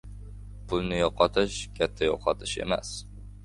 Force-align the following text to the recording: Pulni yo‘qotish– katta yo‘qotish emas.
Pulni 0.71 0.97
yo‘qotish– 1.03 1.59
katta 1.77 2.11
yo‘qotish 2.11 2.59
emas. 2.69 2.99